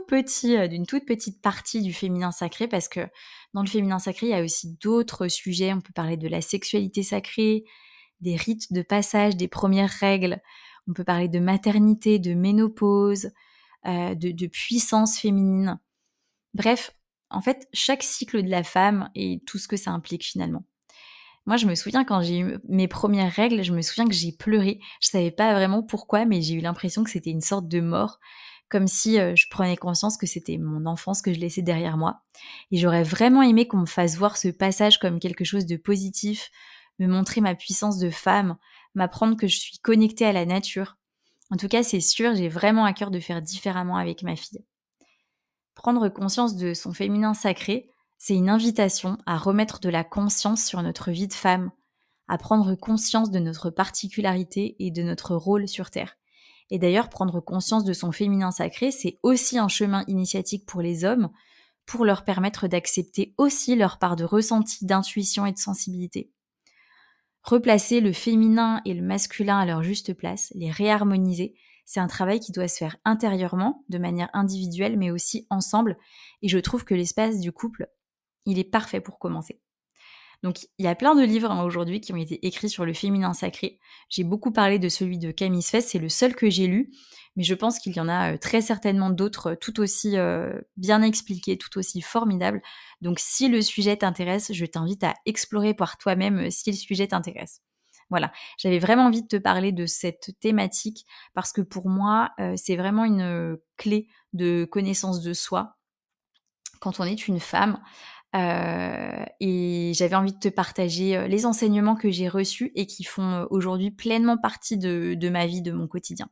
petit, 0.07 0.57
euh, 0.57 0.67
d'une 0.67 0.85
toute 0.85 1.05
petite 1.05 1.41
partie 1.41 1.81
du 1.81 1.93
féminin 1.93 2.31
sacré 2.31 2.67
parce 2.67 2.87
que 2.87 3.07
dans 3.53 3.61
le 3.61 3.67
féminin 3.67 3.99
sacré, 3.99 4.27
il 4.27 4.31
y 4.31 4.35
a 4.35 4.43
aussi 4.43 4.77
d'autres 4.81 5.27
sujets. 5.27 5.73
On 5.73 5.81
peut 5.81 5.93
parler 5.93 6.17
de 6.17 6.27
la 6.27 6.41
sexualité 6.41 7.03
sacrée, 7.03 7.63
des 8.21 8.35
rites 8.35 8.73
de 8.73 8.81
passage, 8.81 9.35
des 9.35 9.47
premières 9.47 9.89
règles. 9.89 10.41
On 10.87 10.93
peut 10.93 11.03
parler 11.03 11.27
de 11.27 11.39
maternité, 11.39 12.19
de 12.19 12.33
ménopause, 12.33 13.31
euh, 13.85 14.15
de, 14.15 14.31
de 14.31 14.47
puissance 14.47 15.17
féminine. 15.19 15.79
Bref, 16.53 16.91
en 17.29 17.41
fait, 17.41 17.67
chaque 17.73 18.03
cycle 18.03 18.43
de 18.43 18.49
la 18.49 18.63
femme 18.63 19.09
et 19.15 19.41
tout 19.45 19.57
ce 19.57 19.67
que 19.67 19.77
ça 19.77 19.91
implique 19.91 20.23
finalement. 20.23 20.65
Moi, 21.45 21.55
je 21.55 21.65
me 21.65 21.75
souviens 21.75 22.03
quand 22.03 22.21
j'ai 22.21 22.39
eu 22.39 22.57
mes 22.67 22.89
premières 22.89 23.31
règles, 23.31 23.63
je 23.63 23.71
me 23.71 23.81
souviens 23.81 24.05
que 24.05 24.13
j'ai 24.13 24.33
pleuré. 24.33 24.81
Je 24.99 25.07
savais 25.07 25.31
pas 25.31 25.53
vraiment 25.53 25.81
pourquoi, 25.81 26.25
mais 26.25 26.41
j'ai 26.41 26.55
eu 26.55 26.59
l'impression 26.59 27.05
que 27.05 27.09
c'était 27.09 27.29
une 27.29 27.41
sorte 27.41 27.69
de 27.69 27.79
mort, 27.79 28.19
comme 28.69 28.87
si 28.87 29.19
euh, 29.19 29.35
je 29.35 29.47
prenais 29.49 29.77
conscience 29.77 30.17
que 30.17 30.25
c'était 30.25 30.57
mon 30.57 30.85
enfance 30.85 31.21
que 31.21 31.33
je 31.33 31.39
laissais 31.39 31.61
derrière 31.61 31.97
moi. 31.97 32.21
Et 32.71 32.77
j'aurais 32.77 33.03
vraiment 33.03 33.41
aimé 33.41 33.67
qu'on 33.67 33.77
me 33.77 33.85
fasse 33.85 34.17
voir 34.17 34.37
ce 34.37 34.49
passage 34.49 34.99
comme 34.99 35.19
quelque 35.19 35.45
chose 35.45 35.65
de 35.65 35.77
positif, 35.77 36.51
me 36.99 37.07
montrer 37.07 37.41
ma 37.41 37.55
puissance 37.55 37.97
de 37.97 38.09
femme, 38.09 38.57
m'apprendre 38.95 39.37
que 39.37 39.47
je 39.47 39.57
suis 39.57 39.79
connectée 39.79 40.25
à 40.25 40.33
la 40.33 40.45
nature. 40.45 40.97
En 41.49 41.57
tout 41.57 41.67
cas, 41.67 41.83
c'est 41.83 42.01
sûr, 42.01 42.35
j'ai 42.35 42.49
vraiment 42.49 42.85
à 42.85 42.93
cœur 42.93 43.11
de 43.11 43.19
faire 43.19 43.41
différemment 43.41 43.97
avec 43.97 44.23
ma 44.23 44.35
fille. 44.35 44.65
Prendre 45.75 46.09
conscience 46.09 46.55
de 46.55 46.73
son 46.73 46.91
féminin 46.91 47.33
sacré, 47.33 47.89
c'est 48.17 48.35
une 48.35 48.49
invitation 48.49 49.17
à 49.25 49.37
remettre 49.37 49.79
de 49.79 49.89
la 49.89 50.03
conscience 50.03 50.65
sur 50.65 50.81
notre 50.81 51.11
vie 51.11 51.27
de 51.27 51.33
femme, 51.33 51.71
à 52.27 52.37
prendre 52.37 52.75
conscience 52.75 53.31
de 53.31 53.39
notre 53.39 53.69
particularité 53.69 54.75
et 54.79 54.91
de 54.91 55.03
notre 55.03 55.35
rôle 55.35 55.67
sur 55.67 55.91
Terre. 55.91 56.17
Et 56.69 56.79
d'ailleurs, 56.79 57.09
prendre 57.09 57.39
conscience 57.39 57.83
de 57.83 57.93
son 57.93 58.11
féminin 58.11 58.51
sacré, 58.51 58.91
c'est 58.91 59.19
aussi 59.23 59.57
un 59.57 59.67
chemin 59.67 60.03
initiatique 60.07 60.65
pour 60.65 60.81
les 60.81 61.05
hommes, 61.05 61.29
pour 61.85 62.03
leur 62.03 62.25
permettre 62.25 62.67
d'accepter 62.67 63.33
aussi 63.37 63.75
leur 63.75 63.97
part 63.99 64.15
de 64.15 64.25
ressenti, 64.25 64.85
d'intuition 64.85 65.45
et 65.45 65.53
de 65.53 65.57
sensibilité. 65.57 66.31
Replacer 67.43 68.01
le 68.01 68.11
féminin 68.11 68.81
et 68.83 68.93
le 68.93 69.01
masculin 69.01 69.57
à 69.57 69.65
leur 69.65 69.81
juste 69.81 70.13
place, 70.13 70.51
les 70.53 70.69
réharmoniser, 70.69 71.55
c'est 71.85 72.01
un 72.01 72.07
travail 72.07 72.41
qui 72.41 72.51
doit 72.51 72.67
se 72.67 72.77
faire 72.77 72.97
intérieurement, 73.05 73.85
de 73.87 73.97
manière 73.97 74.29
individuelle, 74.33 74.97
mais 74.97 75.09
aussi 75.09 75.47
ensemble. 75.49 75.97
Et 76.41 76.49
je 76.49 76.57
trouve 76.57 76.83
que 76.83 76.93
l'espace 76.93 77.39
du 77.39 77.53
couple, 77.53 77.87
il 78.45 78.59
est 78.59 78.65
parfait 78.65 78.99
pour 78.99 79.19
commencer. 79.19 79.61
Donc 80.43 80.67
il 80.77 80.85
y 80.85 80.87
a 80.87 80.95
plein 80.95 81.15
de 81.15 81.23
livres 81.23 81.51
hein, 81.51 81.63
aujourd'hui 81.63 82.01
qui 82.01 82.13
ont 82.13 82.17
été 82.17 82.45
écrits 82.45 82.69
sur 82.69 82.85
le 82.85 82.93
féminin 82.93 83.33
sacré. 83.33 83.79
J'ai 84.09 84.23
beaucoup 84.23 84.51
parlé 84.51 84.79
de 84.79 84.89
celui 84.89 85.17
de 85.17 85.31
Camille 85.31 85.61
Sfest, 85.61 85.81
c'est 85.81 85.99
le 85.99 86.09
seul 86.09 86.35
que 86.35 86.49
j'ai 86.49 86.67
lu, 86.67 86.91
mais 87.35 87.43
je 87.43 87.53
pense 87.53 87.79
qu'il 87.79 87.95
y 87.95 87.99
en 87.99 88.09
a 88.09 88.33
euh, 88.33 88.37
très 88.37 88.61
certainement 88.61 89.09
d'autres 89.09 89.55
tout 89.55 89.79
aussi 89.79 90.17
euh, 90.17 90.59
bien 90.75 91.01
expliqués, 91.01 91.57
tout 91.57 91.77
aussi 91.77 92.01
formidables. 92.01 92.61
Donc 93.01 93.19
si 93.19 93.47
le 93.47 93.61
sujet 93.61 93.97
t'intéresse, 93.97 94.51
je 94.53 94.65
t'invite 94.65 95.03
à 95.03 95.13
explorer 95.25 95.73
par 95.73 95.97
toi-même 95.97 96.47
euh, 96.47 96.49
si 96.49 96.71
le 96.71 96.77
sujet 96.77 97.07
t'intéresse. 97.07 97.61
Voilà, 98.09 98.31
j'avais 98.57 98.79
vraiment 98.79 99.07
envie 99.07 99.21
de 99.21 99.27
te 99.27 99.35
parler 99.35 99.73
de 99.73 99.85
cette 99.85 100.31
thématique 100.39 101.05
parce 101.33 101.51
que 101.51 101.59
pour 101.59 101.89
moi, 101.89 102.29
c'est 102.55 102.77
vraiment 102.77 103.03
une 103.03 103.57
clé 103.75 104.07
de 104.31 104.63
connaissance 104.63 105.19
de 105.21 105.33
soi 105.33 105.77
quand 106.79 106.99
on 106.99 107.03
est 107.03 107.27
une 107.27 107.41
femme. 107.41 107.81
Euh, 108.35 109.23
et 109.39 109.93
j'avais 109.95 110.15
envie 110.15 110.33
de 110.33 110.39
te 110.39 110.49
partager 110.49 111.15
euh, 111.15 111.27
les 111.27 111.45
enseignements 111.45 111.95
que 111.95 112.11
j'ai 112.11 112.27
reçus 112.27 112.71
et 112.75 112.85
qui 112.85 113.03
font 113.03 113.23
euh, 113.23 113.45
aujourd'hui 113.49 113.89
pleinement 113.89 114.37
partie 114.37 114.77
de, 114.77 115.13
de 115.13 115.29
ma 115.29 115.45
vie, 115.45 115.61
de 115.61 115.71
mon 115.71 115.87
quotidien. 115.87 116.27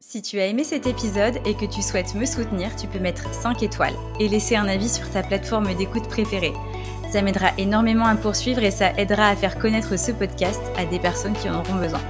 Si 0.00 0.22
tu 0.22 0.38
as 0.38 0.46
aimé 0.46 0.64
cet 0.64 0.86
épisode 0.86 1.38
et 1.44 1.54
que 1.54 1.64
tu 1.64 1.82
souhaites 1.82 2.14
me 2.14 2.24
soutenir, 2.24 2.76
tu 2.76 2.86
peux 2.86 3.00
mettre 3.00 3.32
5 3.34 3.62
étoiles 3.62 3.96
et 4.20 4.28
laisser 4.28 4.54
un 4.54 4.68
avis 4.68 4.88
sur 4.88 5.10
ta 5.10 5.22
plateforme 5.22 5.74
d'écoute 5.74 6.08
préférée. 6.08 6.52
Ça 7.10 7.22
m'aidera 7.22 7.50
énormément 7.56 8.04
à 8.04 8.14
poursuivre 8.14 8.62
et 8.62 8.70
ça 8.70 8.92
aidera 8.92 9.28
à 9.28 9.36
faire 9.36 9.58
connaître 9.58 9.98
ce 9.98 10.12
podcast 10.12 10.60
à 10.76 10.84
des 10.84 11.00
personnes 11.00 11.32
qui 11.32 11.48
en 11.48 11.60
auront 11.60 11.76
besoin. 11.76 12.00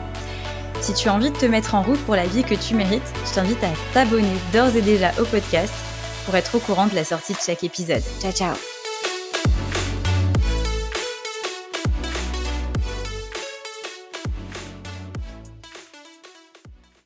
Si 0.80 0.92
tu 0.92 1.08
as 1.08 1.14
envie 1.14 1.30
de 1.30 1.36
te 1.36 1.46
mettre 1.46 1.74
en 1.74 1.82
route 1.82 2.00
pour 2.04 2.14
la 2.14 2.26
vie 2.26 2.44
que 2.44 2.54
tu 2.54 2.74
mérites, 2.74 3.12
je 3.24 3.34
t'invite 3.34 3.62
à 3.64 3.70
t'abonner 3.94 4.36
d'ores 4.52 4.76
et 4.76 4.82
déjà 4.82 5.10
au 5.20 5.24
podcast 5.24 5.72
pour 6.24 6.36
être 6.36 6.56
au 6.56 6.60
courant 6.60 6.88
de 6.88 6.94
la 6.94 7.04
sortie 7.04 7.32
de 7.32 7.38
chaque 7.38 7.64
épisode. 7.64 8.02
Ciao 8.20 8.32
ciao 8.32 8.77